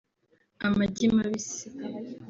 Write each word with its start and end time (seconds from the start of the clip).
amagi 0.65 1.05
mabisi 1.15 1.65